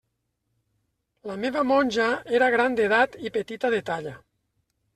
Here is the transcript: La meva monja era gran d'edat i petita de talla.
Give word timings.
La 1.31 1.35
meva 1.43 1.63
monja 1.73 2.09
era 2.39 2.49
gran 2.57 2.79
d'edat 2.81 3.21
i 3.29 3.35
petita 3.39 3.73
de 3.77 3.85
talla. 3.93 4.19